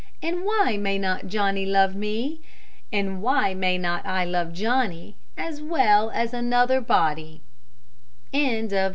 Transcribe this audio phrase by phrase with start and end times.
[0.19, 2.41] And why may not Johnny love me?
[2.91, 7.41] And why may not I love Johnny As well as another body?